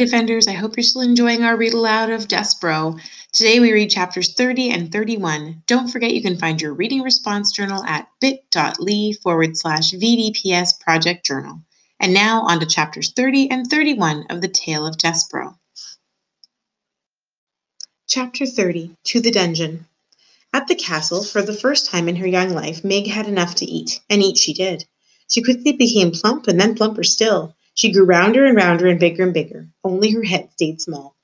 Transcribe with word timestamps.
Defenders, 0.00 0.48
I 0.48 0.52
hope 0.52 0.78
you're 0.78 0.82
still 0.82 1.02
enjoying 1.02 1.44
our 1.44 1.58
read 1.58 1.74
aloud 1.74 2.08
of 2.08 2.26
Despereaux. 2.26 2.98
Today 3.32 3.60
we 3.60 3.70
read 3.70 3.90
chapters 3.90 4.32
30 4.32 4.70
and 4.70 4.90
31. 4.90 5.62
Don't 5.66 5.88
forget 5.88 6.14
you 6.14 6.22
can 6.22 6.38
find 6.38 6.58
your 6.58 6.72
reading 6.72 7.02
response 7.02 7.52
journal 7.52 7.84
at 7.84 8.08
bit.ly 8.18 9.12
forward 9.22 9.58
slash 9.58 9.92
VDPS 9.92 10.80
project 10.80 11.26
journal. 11.26 11.60
And 12.00 12.14
now 12.14 12.46
on 12.46 12.60
to 12.60 12.66
chapters 12.66 13.12
30 13.12 13.50
and 13.50 13.66
31 13.66 14.24
of 14.30 14.40
the 14.40 14.48
Tale 14.48 14.86
of 14.86 14.96
Despereaux. 14.96 15.58
Chapter 18.08 18.46
30 18.46 18.96
To 19.04 19.20
the 19.20 19.30
Dungeon. 19.30 19.86
At 20.54 20.66
the 20.66 20.76
castle, 20.76 21.22
for 21.22 21.42
the 21.42 21.52
first 21.52 21.90
time 21.90 22.08
in 22.08 22.16
her 22.16 22.26
young 22.26 22.54
life, 22.54 22.82
Meg 22.82 23.06
had 23.06 23.28
enough 23.28 23.54
to 23.56 23.66
eat, 23.66 24.00
and 24.08 24.22
eat 24.22 24.38
she 24.38 24.54
did. 24.54 24.86
She 25.28 25.42
quickly 25.42 25.72
became 25.72 26.10
plump 26.10 26.48
and 26.48 26.58
then 26.58 26.74
plumper 26.74 27.04
still. 27.04 27.54
She 27.74 27.92
grew 27.92 28.04
rounder 28.04 28.44
and 28.44 28.56
rounder 28.56 28.86
and 28.88 29.00
bigger 29.00 29.22
and 29.22 29.34
bigger. 29.34 29.68
Only 29.84 30.10
her 30.10 30.22
head 30.22 30.50
stayed 30.52 30.80
small. 30.80 31.16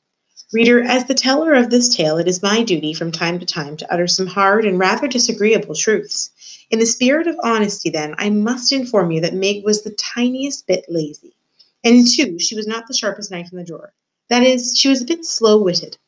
Reader, 0.53 0.83
as 0.83 1.07
the 1.07 1.15
teller 1.15 1.55
of 1.55 1.71
this 1.71 1.95
tale, 1.95 2.19
it 2.19 2.29
is 2.29 2.43
my 2.43 2.63
duty 2.63 2.95
from 2.95 3.11
time 3.11 3.41
to 3.41 3.47
time 3.47 3.77
to 3.79 3.93
utter 3.93 4.07
some 4.07 4.29
hard 4.29 4.65
and 4.65 4.79
rather 4.79 5.09
disagreeable 5.09 5.75
truths. 5.75 6.31
In 6.71 6.79
the 6.79 6.87
spirit 6.87 7.27
of 7.27 7.37
honesty, 7.43 7.91
then, 7.91 8.15
I 8.19 8.31
must 8.31 8.73
inform 8.73 9.11
you 9.11 9.21
that 9.23 9.35
Meg 9.35 9.65
was 9.65 9.83
the 9.83 9.91
tiniest 9.91 10.67
bit 10.67 10.85
lazy. 10.89 11.35
And 11.83 12.07
two, 12.07 12.39
she 12.39 12.55
was 12.55 12.67
not 12.67 12.87
the 12.87 12.95
sharpest 12.95 13.31
knife 13.31 13.51
in 13.51 13.59
the 13.59 13.65
drawer. 13.65 13.93
That 14.29 14.45
is, 14.45 14.77
she 14.77 14.89
was 14.89 15.03
a 15.03 15.07
bit 15.07 15.25
slow 15.25 15.61
witted. 15.61 15.99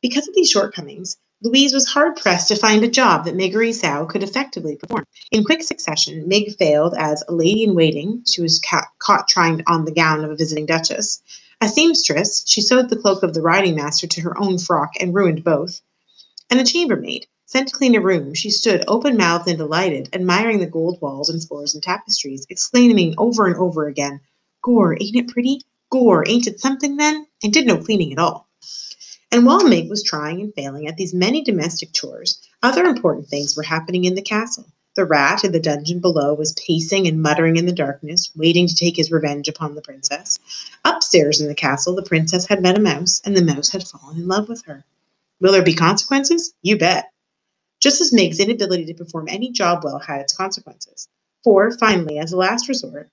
Because 0.00 0.28
of 0.28 0.34
these 0.34 0.50
shortcomings, 0.50 1.18
Louise 1.44 1.74
was 1.74 1.84
hard 1.84 2.16
pressed 2.16 2.48
to 2.48 2.56
find 2.56 2.82
a 2.82 2.88
job 2.88 3.26
that 3.26 3.36
Miggery 3.36 3.74
Sow 3.74 4.06
could 4.06 4.22
effectively 4.22 4.76
perform. 4.76 5.04
In 5.30 5.44
quick 5.44 5.62
succession, 5.62 6.26
Meg 6.26 6.56
failed 6.56 6.94
as 6.96 7.22
a 7.28 7.34
lady 7.34 7.64
in 7.64 7.74
waiting. 7.74 8.22
She 8.26 8.40
was 8.40 8.58
ca- 8.60 8.88
caught 8.98 9.28
trying 9.28 9.62
on 9.66 9.84
the 9.84 9.92
gown 9.92 10.24
of 10.24 10.30
a 10.30 10.36
visiting 10.36 10.64
duchess. 10.64 11.20
A 11.60 11.68
seamstress, 11.68 12.44
she 12.46 12.62
sewed 12.62 12.88
the 12.88 12.96
cloak 12.96 13.22
of 13.22 13.34
the 13.34 13.42
riding 13.42 13.76
master 13.76 14.06
to 14.06 14.22
her 14.22 14.40
own 14.40 14.56
frock 14.56 14.92
and 14.98 15.14
ruined 15.14 15.44
both. 15.44 15.82
And 16.48 16.60
a 16.60 16.64
chambermaid, 16.64 17.26
sent 17.44 17.68
to 17.68 17.74
clean 17.76 17.94
a 17.94 18.00
room, 18.00 18.32
she 18.32 18.48
stood 18.48 18.82
open 18.88 19.18
mouthed 19.18 19.46
and 19.46 19.58
delighted, 19.58 20.08
admiring 20.14 20.60
the 20.60 20.66
gold 20.66 20.98
walls 21.02 21.28
and 21.28 21.46
floors 21.46 21.74
and 21.74 21.82
tapestries, 21.82 22.46
exclaiming 22.48 23.16
over 23.18 23.46
and 23.46 23.56
over 23.56 23.86
again, 23.86 24.20
Gore, 24.62 24.96
ain't 24.98 25.14
it 25.14 25.28
pretty? 25.28 25.60
Gore, 25.90 26.24
ain't 26.26 26.46
it 26.46 26.58
something 26.58 26.96
then? 26.96 27.26
And 27.42 27.52
did 27.52 27.66
no 27.66 27.76
cleaning 27.76 28.12
at 28.12 28.18
all. 28.18 28.48
And 29.34 29.44
while 29.44 29.64
Meg 29.64 29.90
was 29.90 30.04
trying 30.04 30.40
and 30.40 30.54
failing 30.54 30.86
at 30.86 30.96
these 30.96 31.12
many 31.12 31.42
domestic 31.42 31.92
chores, 31.92 32.40
other 32.62 32.84
important 32.84 33.26
things 33.26 33.56
were 33.56 33.64
happening 33.64 34.04
in 34.04 34.14
the 34.14 34.22
castle. 34.22 34.64
The 34.94 35.04
rat 35.04 35.42
in 35.42 35.50
the 35.50 35.58
dungeon 35.58 35.98
below 35.98 36.34
was 36.34 36.52
pacing 36.52 37.08
and 37.08 37.20
muttering 37.20 37.56
in 37.56 37.66
the 37.66 37.72
darkness, 37.72 38.30
waiting 38.36 38.68
to 38.68 38.76
take 38.76 38.94
his 38.94 39.10
revenge 39.10 39.48
upon 39.48 39.74
the 39.74 39.82
princess. 39.82 40.38
Upstairs 40.84 41.40
in 41.40 41.48
the 41.48 41.54
castle, 41.56 41.96
the 41.96 42.02
princess 42.04 42.46
had 42.46 42.62
met 42.62 42.78
a 42.78 42.80
mouse, 42.80 43.20
and 43.24 43.36
the 43.36 43.42
mouse 43.42 43.70
had 43.70 43.82
fallen 43.82 44.18
in 44.18 44.28
love 44.28 44.48
with 44.48 44.64
her. 44.66 44.84
Will 45.40 45.50
there 45.50 45.64
be 45.64 45.74
consequences? 45.74 46.54
You 46.62 46.78
bet. 46.78 47.10
Just 47.80 48.00
as 48.00 48.12
Meg's 48.12 48.38
inability 48.38 48.84
to 48.84 48.94
perform 48.94 49.26
any 49.28 49.50
job 49.50 49.82
well 49.82 49.98
had 49.98 50.20
its 50.20 50.36
consequences. 50.36 51.08
For, 51.42 51.72
finally, 51.72 52.20
as 52.20 52.30
a 52.30 52.36
last 52.36 52.68
resort, 52.68 53.10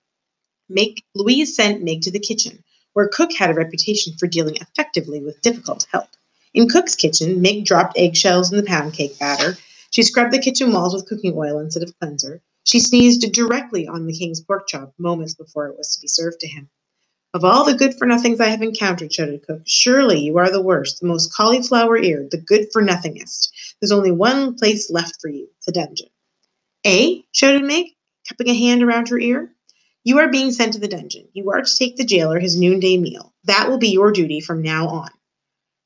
Meg, 0.69 1.01
Louise 1.15 1.55
sent 1.55 1.81
Meg 1.83 2.01
to 2.01 2.11
the 2.11 2.19
kitchen, 2.19 2.63
where 2.93 3.07
Cook 3.07 3.33
had 3.33 3.49
a 3.49 3.53
reputation 3.53 4.13
for 4.17 4.27
dealing 4.27 4.55
effectively 4.57 5.21
with 5.21 5.41
difficult 5.41 5.87
help. 5.91 6.09
In 6.53 6.67
Cook's 6.67 6.95
kitchen, 6.95 7.41
Meg 7.41 7.65
dropped 7.65 7.97
eggshells 7.97 8.51
in 8.51 8.57
the 8.57 8.63
pound 8.63 8.93
cake 8.93 9.17
batter. 9.17 9.57
She 9.89 10.03
scrubbed 10.03 10.33
the 10.33 10.39
kitchen 10.39 10.71
walls 10.71 10.93
with 10.93 11.07
cooking 11.07 11.33
oil 11.35 11.59
instead 11.59 11.83
of 11.83 11.97
cleanser. 11.99 12.41
She 12.63 12.79
sneezed 12.79 13.31
directly 13.33 13.87
on 13.87 14.05
the 14.05 14.13
king's 14.13 14.41
pork 14.41 14.67
chop 14.67 14.93
moments 14.97 15.33
before 15.33 15.67
it 15.67 15.77
was 15.77 15.95
to 15.95 16.01
be 16.01 16.07
served 16.07 16.39
to 16.41 16.47
him. 16.47 16.69
Of 17.33 17.45
all 17.45 17.63
the 17.63 17.73
good 17.73 17.97
for 17.97 18.05
nothings 18.05 18.41
I 18.41 18.49
have 18.49 18.61
encountered, 18.61 19.13
shouted 19.13 19.47
Cook, 19.47 19.61
surely 19.65 20.19
you 20.19 20.37
are 20.37 20.51
the 20.51 20.61
worst, 20.61 20.99
the 20.99 21.07
most 21.07 21.33
cauliflower 21.33 21.97
eared, 21.97 22.31
the 22.31 22.37
good 22.37 22.67
for 22.73 22.81
nothingest. 22.81 23.49
There's 23.79 23.93
only 23.93 24.11
one 24.11 24.55
place 24.55 24.91
left 24.91 25.21
for 25.21 25.29
you 25.29 25.47
the 25.65 25.71
dungeon. 25.71 26.09
Eh? 26.83 27.21
shouted 27.31 27.63
Meg, 27.63 27.87
cupping 28.27 28.49
a 28.49 28.53
hand 28.53 28.83
around 28.83 29.07
her 29.07 29.19
ear. 29.19 29.53
You 30.03 30.17
are 30.17 30.29
being 30.29 30.51
sent 30.51 30.73
to 30.73 30.79
the 30.79 30.87
dungeon. 30.87 31.27
You 31.33 31.51
are 31.51 31.61
to 31.61 31.77
take 31.77 31.95
the 31.95 32.03
jailer 32.03 32.39
his 32.39 32.57
noonday 32.57 32.97
meal. 32.97 33.33
That 33.43 33.69
will 33.69 33.77
be 33.77 33.89
your 33.89 34.11
duty 34.11 34.39
from 34.39 34.63
now 34.63 34.87
on. 34.87 35.11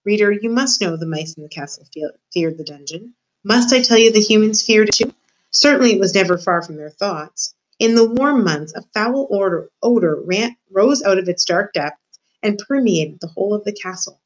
Reader, 0.06 0.32
you 0.32 0.50
must 0.50 0.80
know 0.80 0.96
the 0.96 1.06
mice 1.06 1.34
in 1.34 1.44
the 1.44 1.50
castle 1.50 1.86
feared 2.32 2.58
the 2.58 2.64
dungeon. 2.64 3.14
Must 3.44 3.74
I 3.74 3.82
tell 3.82 3.98
you 3.98 4.12
the 4.12 4.22
humans 4.22 4.62
feared 4.62 4.90
it 4.90 4.96
too? 4.96 5.14
Certainly 5.52 5.94
it 5.94 6.00
was 6.00 6.16
never 6.16 6.38
far 6.38 6.62
from 6.62 6.78
their 6.78 6.90
thoughts. 6.90 7.54
In 7.78 7.96
the 7.96 8.10
warm 8.10 8.44
months, 8.46 8.74
a 8.74 8.84
foul 8.94 9.28
odor, 9.30 9.70
odor 9.84 10.22
ran, 10.22 10.56
rose 10.72 11.04
out 11.04 11.18
of 11.18 11.28
its 11.28 11.44
dark 11.44 11.74
depths 11.74 12.20
and 12.42 12.58
permeated 12.58 13.20
the 13.20 13.28
whole 13.28 13.54
of 13.54 13.66
the 13.66 13.74
castle. 13.74 14.22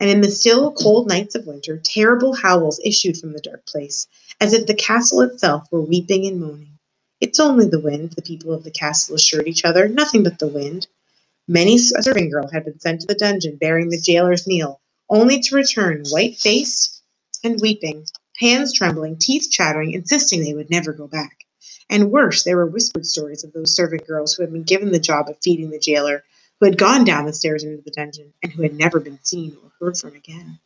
And 0.00 0.08
in 0.08 0.22
the 0.22 0.30
still, 0.30 0.72
cold 0.72 1.06
nights 1.08 1.34
of 1.34 1.46
winter, 1.46 1.78
terrible 1.84 2.34
howls 2.34 2.80
issued 2.82 3.18
from 3.18 3.32
the 3.32 3.40
dark 3.40 3.66
place, 3.66 4.06
as 4.40 4.54
if 4.54 4.66
the 4.66 4.74
castle 4.74 5.20
itself 5.20 5.68
were 5.70 5.82
weeping 5.82 6.26
and 6.26 6.40
moaning. 6.40 6.73
It's 7.24 7.40
only 7.40 7.66
the 7.66 7.80
wind, 7.80 8.10
the 8.10 8.20
people 8.20 8.52
of 8.52 8.64
the 8.64 8.70
castle 8.70 9.14
assured 9.14 9.48
each 9.48 9.64
other, 9.64 9.88
nothing 9.88 10.22
but 10.24 10.38
the 10.38 10.46
wind. 10.46 10.88
Many 11.48 11.76
a 11.76 12.02
serving 12.02 12.28
girl 12.28 12.50
had 12.52 12.66
been 12.66 12.78
sent 12.78 13.00
to 13.00 13.06
the 13.06 13.14
dungeon 13.14 13.56
bearing 13.56 13.88
the 13.88 13.98
jailer's 13.98 14.46
meal, 14.46 14.82
only 15.08 15.40
to 15.40 15.54
return 15.54 16.04
white 16.10 16.36
faced 16.36 17.00
and 17.42 17.58
weeping, 17.62 18.04
hands 18.36 18.74
trembling, 18.74 19.16
teeth 19.16 19.48
chattering, 19.50 19.92
insisting 19.92 20.44
they 20.44 20.52
would 20.52 20.68
never 20.68 20.92
go 20.92 21.06
back. 21.06 21.46
And 21.88 22.10
worse, 22.10 22.44
there 22.44 22.58
were 22.58 22.66
whispered 22.66 23.06
stories 23.06 23.42
of 23.42 23.54
those 23.54 23.74
servant 23.74 24.06
girls 24.06 24.34
who 24.34 24.42
had 24.42 24.52
been 24.52 24.62
given 24.62 24.92
the 24.92 24.98
job 24.98 25.30
of 25.30 25.38
feeding 25.42 25.70
the 25.70 25.78
jailer, 25.78 26.24
who 26.60 26.66
had 26.66 26.76
gone 26.76 27.04
down 27.04 27.24
the 27.24 27.32
stairs 27.32 27.64
into 27.64 27.82
the 27.82 27.90
dungeon, 27.90 28.34
and 28.42 28.52
who 28.52 28.60
had 28.60 28.74
never 28.74 29.00
been 29.00 29.18
seen 29.22 29.56
or 29.62 29.72
heard 29.80 29.96
from 29.96 30.14
again. 30.14 30.58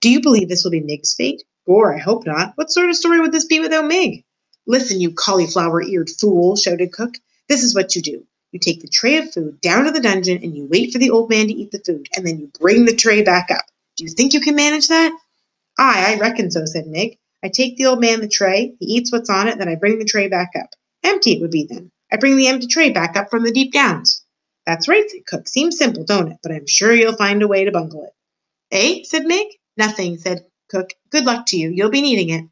Do 0.00 0.10
you 0.10 0.20
believe 0.20 0.48
this 0.48 0.62
will 0.62 0.70
be 0.70 0.78
Meg's 0.78 1.16
fate? 1.16 1.42
Or 1.64 1.92
I 1.92 1.98
hope 1.98 2.24
not. 2.24 2.52
What 2.54 2.70
sort 2.70 2.88
of 2.88 2.94
story 2.94 3.18
would 3.18 3.32
this 3.32 3.46
be 3.46 3.58
without 3.58 3.88
Meg? 3.88 4.22
Listen, 4.66 5.00
you 5.00 5.12
cauliflower 5.12 5.82
eared 5.82 6.10
fool, 6.10 6.56
shouted 6.56 6.92
Cook. 6.92 7.14
This 7.48 7.62
is 7.62 7.74
what 7.74 7.94
you 7.94 8.02
do. 8.02 8.26
You 8.52 8.58
take 8.58 8.80
the 8.80 8.88
tray 8.88 9.16
of 9.18 9.32
food 9.32 9.60
down 9.60 9.84
to 9.84 9.90
the 9.90 10.00
dungeon 10.00 10.40
and 10.42 10.56
you 10.56 10.66
wait 10.66 10.92
for 10.92 10.98
the 10.98 11.10
old 11.10 11.30
man 11.30 11.46
to 11.46 11.52
eat 11.52 11.70
the 11.70 11.78
food, 11.78 12.08
and 12.16 12.26
then 12.26 12.38
you 12.38 12.50
bring 12.58 12.84
the 12.84 12.94
tray 12.94 13.22
back 13.22 13.50
up. 13.50 13.64
Do 13.96 14.04
you 14.04 14.10
think 14.10 14.32
you 14.32 14.40
can 14.40 14.56
manage 14.56 14.88
that? 14.88 15.12
Aye, 15.78 16.14
I 16.14 16.18
reckon 16.18 16.50
so, 16.50 16.64
said 16.64 16.86
Meg. 16.86 17.18
I 17.44 17.48
take 17.48 17.76
the 17.76 17.86
old 17.86 18.00
man 18.00 18.20
the 18.20 18.28
tray, 18.28 18.74
he 18.80 18.86
eats 18.86 19.12
what's 19.12 19.30
on 19.30 19.46
it, 19.46 19.58
then 19.58 19.68
I 19.68 19.74
bring 19.74 19.98
the 19.98 20.04
tray 20.04 20.28
back 20.28 20.52
up. 20.58 20.70
Empty 21.04 21.34
it 21.34 21.40
would 21.40 21.50
be 21.50 21.64
then. 21.64 21.90
I 22.10 22.16
bring 22.16 22.36
the 22.36 22.48
empty 22.48 22.66
tray 22.66 22.90
back 22.90 23.16
up 23.16 23.30
from 23.30 23.44
the 23.44 23.52
deep 23.52 23.72
downs. 23.72 24.24
That's 24.64 24.88
right, 24.88 25.08
said 25.08 25.26
Cook. 25.26 25.48
Seems 25.48 25.78
simple, 25.78 26.04
don't 26.04 26.32
it? 26.32 26.38
But 26.42 26.52
I'm 26.52 26.66
sure 26.66 26.92
you'll 26.92 27.16
find 27.16 27.42
a 27.42 27.48
way 27.48 27.64
to 27.64 27.70
bungle 27.70 28.04
it. 28.04 28.12
Eh? 28.72 29.04
said 29.04 29.26
Meg. 29.26 29.46
Nothing, 29.76 30.18
said 30.18 30.44
Cook. 30.68 30.90
Good 31.10 31.24
luck 31.24 31.46
to 31.46 31.56
you. 31.56 31.70
You'll 31.70 31.90
be 31.90 32.02
needing 32.02 32.30
it. 32.30 32.48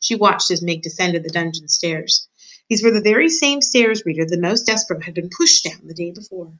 She 0.00 0.14
watched 0.14 0.50
as 0.50 0.62
Meg 0.62 0.82
descended 0.82 1.22
the 1.22 1.30
dungeon 1.30 1.68
stairs. 1.68 2.26
These 2.68 2.82
were 2.82 2.90
the 2.90 3.00
very 3.00 3.28
same 3.28 3.60
stairs, 3.60 4.04
reader, 4.06 4.24
the 4.24 4.38
mouse 4.38 4.62
Despereaux 4.62 5.04
had 5.04 5.14
been 5.14 5.28
pushed 5.28 5.64
down 5.64 5.80
the 5.84 5.94
day 5.94 6.10
before. 6.10 6.52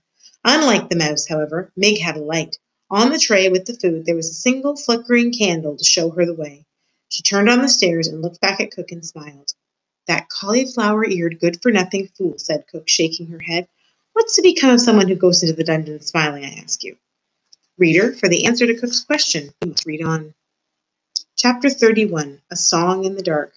Unlike 0.44 0.88
the 0.88 0.96
mouse, 0.96 1.26
however, 1.26 1.72
Meg 1.76 1.98
had 2.00 2.16
a 2.16 2.22
light. 2.22 2.58
On 2.90 3.10
the 3.10 3.18
tray 3.18 3.48
with 3.48 3.64
the 3.66 3.74
food 3.74 4.04
there 4.04 4.16
was 4.16 4.28
a 4.28 4.34
single 4.34 4.76
flickering 4.76 5.32
candle 5.32 5.76
to 5.76 5.84
show 5.84 6.10
her 6.10 6.26
the 6.26 6.34
way. 6.34 6.66
She 7.08 7.22
turned 7.22 7.48
on 7.48 7.62
the 7.62 7.68
stairs 7.68 8.08
and 8.08 8.20
looked 8.20 8.40
back 8.40 8.60
at 8.60 8.72
Cook 8.72 8.92
and 8.92 9.04
smiled. 9.04 9.54
That 10.06 10.28
cauliflower 10.28 11.04
eared, 11.06 11.40
good 11.40 11.62
for 11.62 11.72
nothing 11.72 12.08
fool, 12.08 12.38
said 12.38 12.66
Cook, 12.66 12.88
shaking 12.88 13.28
her 13.28 13.38
head. 13.38 13.68
What's 14.12 14.36
to 14.36 14.42
become 14.42 14.70
of 14.70 14.80
someone 14.80 15.08
who 15.08 15.14
goes 15.14 15.42
into 15.42 15.54
the 15.54 15.64
dungeon 15.64 16.00
smiling, 16.02 16.44
I 16.44 16.60
ask 16.62 16.82
you? 16.82 16.96
Reader, 17.78 18.12
for 18.14 18.28
the 18.28 18.44
answer 18.44 18.66
to 18.66 18.74
Cook's 18.74 19.04
question, 19.04 19.54
you 19.62 19.68
must 19.68 19.86
read 19.86 20.02
on. 20.02 20.34
Chapter 21.42 21.70
31 21.70 22.42
A 22.50 22.56
Song 22.56 23.04
in 23.06 23.14
the 23.14 23.22
Dark 23.22 23.54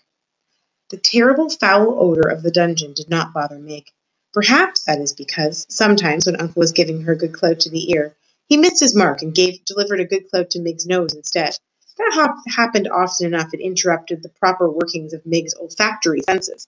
The 0.90 0.96
terrible 0.96 1.50
foul 1.50 2.00
odor 2.00 2.30
of 2.30 2.42
the 2.42 2.50
dungeon 2.50 2.94
did 2.94 3.10
not 3.10 3.34
bother 3.34 3.60
Meg. 3.60 3.88
Perhaps 4.32 4.86
that 4.86 5.02
is 5.02 5.12
because, 5.12 5.66
sometimes 5.68 6.26
when 6.26 6.40
Uncle 6.40 6.62
was 6.62 6.72
giving 6.72 7.02
her 7.02 7.12
a 7.12 7.18
good 7.18 7.34
clout 7.34 7.60
to 7.60 7.70
the 7.70 7.92
ear, 7.92 8.16
he 8.48 8.56
missed 8.56 8.80
his 8.80 8.96
mark 8.96 9.22
and 9.22 9.36
gave 9.36 9.66
delivered 9.66 10.00
a 10.00 10.06
good 10.06 10.30
clout 10.30 10.50
to 10.52 10.62
Meg's 10.62 10.86
nose 10.86 11.14
instead. 11.14 11.60
That 11.98 12.12
hop 12.14 12.38
happened 12.48 12.88
often 12.88 13.28
enough 13.28 13.54
it 13.54 13.60
interrupted 13.60 14.24
the 14.24 14.30
proper 14.30 14.70
workings 14.72 15.12
of 15.12 15.26
Meg's 15.26 15.54
olfactory 15.56 16.22
senses. 16.22 16.66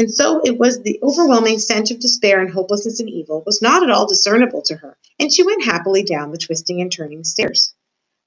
And 0.00 0.12
so 0.12 0.40
it 0.44 0.58
was 0.58 0.82
the 0.82 0.98
overwhelming 1.00 1.60
stench 1.60 1.92
of 1.92 2.00
despair 2.00 2.40
and 2.40 2.50
hopelessness 2.50 2.98
and 2.98 3.08
evil 3.08 3.44
was 3.46 3.62
not 3.62 3.84
at 3.84 3.90
all 3.90 4.08
discernible 4.08 4.62
to 4.62 4.74
her, 4.78 4.96
and 5.20 5.32
she 5.32 5.44
went 5.44 5.64
happily 5.64 6.02
down 6.02 6.32
the 6.32 6.38
twisting 6.38 6.80
and 6.80 6.90
turning 6.90 7.22
stairs. 7.22 7.72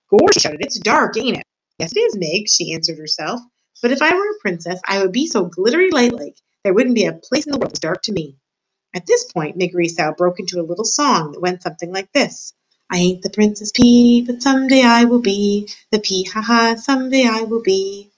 Gore, 0.10 0.32
she 0.32 0.40
shouted, 0.40 0.62
it's 0.62 0.80
dark, 0.80 1.18
ain't 1.18 1.36
it? 1.36 1.44
Yes, 1.80 1.94
it 1.96 2.00
is, 2.00 2.18
Meg, 2.18 2.50
she 2.50 2.74
answered 2.74 3.00
herself. 3.00 3.42
But 3.82 3.92
if 3.92 4.02
I 4.02 4.14
were 4.16 4.32
a 4.32 4.40
princess, 4.42 4.82
I 4.88 5.02
would 5.02 5.14
be 5.14 5.28
so 5.28 5.46
glittery 5.46 5.92
light 5.92 6.14
like 6.14 6.38
there 6.64 6.74
wouldn't 6.74 6.96
be 6.96 7.06
a 7.06 7.14
place 7.14 7.48
in 7.48 7.54
the 7.54 7.60
world 7.60 7.74
as 7.74 7.80
dark 7.80 8.04
to 8.04 8.14
me. 8.14 8.38
At 8.96 9.06
this 9.06 9.26
point, 9.32 9.58
Miggery 9.58 9.90
Sow 9.90 10.14
broke 10.18 10.40
into 10.40 10.60
a 10.60 10.64
little 10.64 10.86
song 10.86 11.34
that 11.34 11.42
went 11.42 11.64
something 11.64 11.92
like 11.94 12.12
this. 12.14 12.54
I 12.92 12.98
ain't 12.98 13.22
the 13.24 13.30
Princess 13.32 13.72
Pea, 13.74 14.24
but 14.24 14.42
someday 14.42 14.84
I 14.84 15.06
will 15.06 15.22
be. 15.22 15.70
The 15.92 16.00
Pea, 16.00 16.24
ha 16.26 16.42
ha, 16.42 16.76
someday 16.76 17.26
I 17.28 17.44
will 17.44 17.62
be. 17.64 18.12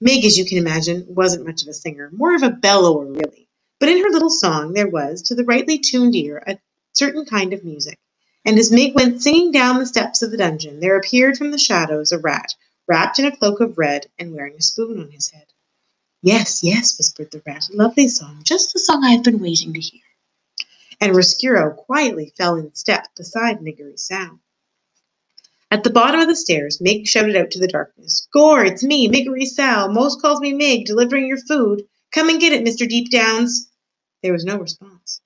Meg, 0.00 0.24
as 0.26 0.38
you 0.38 0.46
can 0.46 0.58
imagine, 0.58 1.06
wasn't 1.08 1.46
much 1.46 1.62
of 1.62 1.68
a 1.68 1.74
singer, 1.74 2.10
more 2.12 2.36
of 2.36 2.44
a 2.44 2.50
bellower, 2.50 3.06
really. 3.06 3.48
But 3.80 3.90
in 3.90 3.98
her 4.04 4.10
little 4.10 4.30
song 4.30 4.74
there 4.74 4.88
was, 4.88 5.22
to 5.24 5.34
the 5.36 5.44
rightly 5.44 5.78
tuned 5.78 6.16
ear, 6.16 6.42
a 6.46 6.58
certain 6.94 7.26
kind 7.26 7.52
of 7.54 7.64
music. 7.64 7.98
And 8.44 8.58
as 8.58 8.72
Mig 8.72 8.94
went 8.94 9.22
singing 9.22 9.52
down 9.52 9.80
the 9.80 9.86
steps 9.86 10.22
of 10.22 10.30
the 10.30 10.38
dungeon, 10.38 10.80
there 10.80 10.96
appeared 10.98 11.38
from 11.38 11.50
the 11.50 11.58
shadows 11.58 12.12
a 12.12 12.18
rat, 12.18 12.54
wrapped 12.86 13.18
in 13.18 13.24
a 13.24 13.36
cloak 13.36 13.60
of 13.60 13.78
red 13.78 14.06
and 14.18 14.32
wearing 14.32 14.54
a 14.56 14.62
spoon 14.62 15.00
on 15.00 15.10
his 15.10 15.30
head. 15.30 15.46
Yes, 16.22 16.64
yes, 16.64 16.96
whispered 16.96 17.30
the 17.30 17.42
rat, 17.46 17.68
a 17.68 17.76
lovely 17.76 18.08
song, 18.08 18.40
just 18.44 18.72
the 18.72 18.78
song 18.78 19.04
I 19.04 19.10
have 19.10 19.22
been 19.22 19.40
waiting 19.40 19.74
to 19.74 19.80
hear. 19.80 20.00
And 21.00 21.14
Roscuro 21.14 21.76
quietly 21.76 22.32
fell 22.38 22.56
in 22.56 22.74
step 22.74 23.08
beside 23.14 23.60
Miggery 23.60 23.98
Sow. 23.98 24.40
At 25.70 25.84
the 25.84 25.90
bottom 25.90 26.20
of 26.20 26.28
the 26.28 26.36
stairs, 26.36 26.80
Mig 26.80 27.06
shouted 27.06 27.36
out 27.36 27.50
to 27.50 27.58
the 27.58 27.68
darkness, 27.68 28.26
Gore, 28.32 28.64
it's 28.64 28.82
me, 28.82 29.06
Miggery 29.06 29.44
Sow. 29.44 29.88
Most 29.88 30.22
calls 30.22 30.40
me 30.40 30.54
Mig, 30.54 30.86
delivering 30.86 31.26
your 31.26 31.36
food. 31.36 31.86
Come 32.12 32.30
and 32.30 32.40
get 32.40 32.54
it, 32.54 32.64
Mr. 32.64 32.88
Deep 32.88 33.10
Downs. 33.10 33.68
There 34.22 34.32
was 34.32 34.46
no 34.46 34.56
response. 34.56 35.20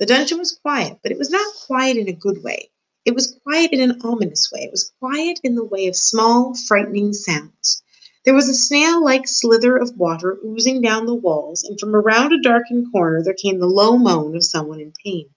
The 0.00 0.06
dungeon 0.06 0.38
was 0.38 0.58
quiet, 0.58 0.98
but 1.04 1.12
it 1.12 1.18
was 1.18 1.30
not 1.30 1.54
quiet 1.54 1.96
in 1.96 2.08
a 2.08 2.12
good 2.12 2.42
way. 2.42 2.71
It 3.04 3.16
was 3.16 3.36
quiet 3.42 3.72
in 3.72 3.80
an 3.80 4.00
ominous 4.04 4.52
way. 4.52 4.60
It 4.60 4.70
was 4.70 4.92
quiet 5.00 5.40
in 5.42 5.56
the 5.56 5.64
way 5.64 5.88
of 5.88 5.96
small, 5.96 6.54
frightening 6.54 7.12
sounds. 7.12 7.82
There 8.24 8.32
was 8.32 8.48
a 8.48 8.54
snail 8.54 9.02
like 9.02 9.26
slither 9.26 9.76
of 9.76 9.98
water 9.98 10.38
oozing 10.46 10.80
down 10.80 11.06
the 11.06 11.14
walls, 11.14 11.64
and 11.64 11.80
from 11.80 11.96
around 11.96 12.32
a 12.32 12.40
darkened 12.40 12.92
corner 12.92 13.20
there 13.20 13.34
came 13.34 13.58
the 13.58 13.66
low 13.66 13.98
moan 13.98 14.36
of 14.36 14.44
someone 14.44 14.78
in 14.78 14.92
pain. 15.04 15.28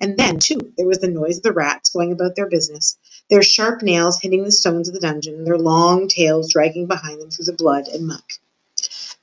And 0.00 0.16
then, 0.16 0.40
too, 0.40 0.72
there 0.76 0.88
was 0.88 0.98
the 0.98 1.06
noise 1.06 1.36
of 1.36 1.44
the 1.44 1.52
rats 1.52 1.90
going 1.90 2.10
about 2.10 2.34
their 2.34 2.48
business, 2.48 2.98
their 3.30 3.42
sharp 3.42 3.82
nails 3.82 4.20
hitting 4.20 4.42
the 4.42 4.50
stones 4.50 4.88
of 4.88 4.94
the 4.94 5.00
dungeon, 5.00 5.44
their 5.44 5.58
long 5.58 6.08
tails 6.08 6.50
dragging 6.52 6.88
behind 6.88 7.20
them 7.20 7.30
through 7.30 7.44
the 7.44 7.52
blood 7.52 7.86
and 7.86 8.08
muck. 8.08 8.32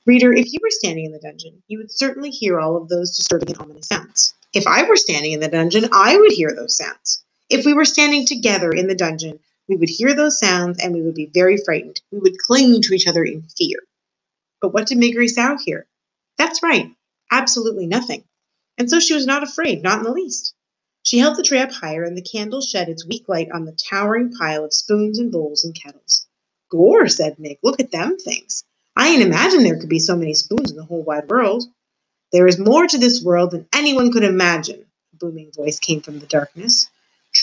Reader, 0.06 0.32
if 0.32 0.52
you 0.54 0.58
were 0.62 0.70
standing 0.70 1.04
in 1.04 1.12
the 1.12 1.18
dungeon, 1.18 1.62
you 1.68 1.76
would 1.76 1.90
certainly 1.90 2.30
hear 2.30 2.58
all 2.58 2.76
of 2.76 2.88
those 2.88 3.14
disturbing 3.14 3.50
and 3.50 3.58
ominous 3.58 3.88
sounds. 3.88 4.32
If 4.54 4.66
I 4.66 4.88
were 4.88 4.96
standing 4.96 5.32
in 5.32 5.40
the 5.40 5.48
dungeon, 5.48 5.90
I 5.92 6.16
would 6.16 6.32
hear 6.32 6.54
those 6.54 6.78
sounds. 6.78 7.22
If 7.50 7.66
we 7.66 7.74
were 7.74 7.84
standing 7.84 8.26
together 8.26 8.70
in 8.70 8.86
the 8.86 8.94
dungeon, 8.94 9.38
we 9.68 9.76
would 9.76 9.88
hear 9.88 10.14
those 10.14 10.38
sounds 10.38 10.78
and 10.78 10.94
we 10.94 11.02
would 11.02 11.14
be 11.14 11.30
very 11.32 11.56
frightened. 11.56 12.00
We 12.10 12.18
would 12.18 12.38
cling 12.38 12.82
to 12.82 12.94
each 12.94 13.06
other 13.06 13.24
in 13.24 13.42
fear. 13.42 13.78
But 14.60 14.72
what 14.72 14.86
did 14.86 14.98
Miggery 14.98 15.28
Sow 15.28 15.56
hear? 15.58 15.86
That's 16.38 16.62
right, 16.62 16.90
absolutely 17.30 17.86
nothing. 17.86 18.24
And 18.78 18.90
so 18.90 18.98
she 18.98 19.14
was 19.14 19.26
not 19.26 19.42
afraid, 19.42 19.82
not 19.82 19.98
in 19.98 20.04
the 20.04 20.10
least. 20.10 20.54
She 21.02 21.18
held 21.18 21.36
the 21.36 21.42
tray 21.42 21.58
up 21.58 21.70
higher, 21.70 22.02
and 22.02 22.16
the 22.16 22.22
candle 22.22 22.62
shed 22.62 22.88
its 22.88 23.06
weak 23.06 23.28
light 23.28 23.50
on 23.52 23.66
the 23.66 23.72
towering 23.90 24.32
pile 24.32 24.64
of 24.64 24.72
spoons 24.72 25.18
and 25.18 25.30
bowls 25.30 25.64
and 25.64 25.74
kettles. 25.74 26.26
Gore, 26.70 27.08
said 27.08 27.38
Mig, 27.38 27.58
look 27.62 27.78
at 27.78 27.90
them 27.90 28.16
things. 28.18 28.64
I 28.96 29.08
ain't 29.08 29.22
imagined 29.22 29.66
there 29.66 29.78
could 29.78 29.90
be 29.90 29.98
so 29.98 30.16
many 30.16 30.32
spoons 30.32 30.70
in 30.70 30.76
the 30.76 30.84
whole 30.84 31.02
wide 31.02 31.28
world. 31.28 31.64
There 32.32 32.46
is 32.46 32.58
more 32.58 32.86
to 32.86 32.98
this 32.98 33.22
world 33.22 33.50
than 33.50 33.68
anyone 33.74 34.12
could 34.12 34.24
imagine, 34.24 34.86
a 35.12 35.16
booming 35.16 35.52
voice 35.52 35.78
came 35.78 36.00
from 36.00 36.20
the 36.20 36.26
darkness. 36.26 36.88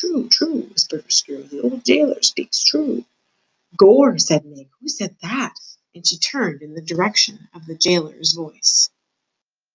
True, 0.02 0.30
true, 0.30 0.62
whispered 0.64 1.06
Roscuro. 1.06 1.50
The 1.50 1.62
old 1.62 1.86
jailer 1.86 2.24
speaks 2.24 2.64
true. 2.66 3.06
Gore, 3.78 4.18
said 4.20 4.46
Mig. 4.46 4.70
Who 4.82 4.90
said 4.90 5.16
that? 5.24 5.56
And 5.96 6.08
she 6.08 6.18
turned 6.18 6.64
in 6.64 6.76
the 6.76 6.82
direction 6.82 7.50
of 7.56 7.66
the 7.68 7.76
jailer's 7.76 8.34
voice. 8.34 8.92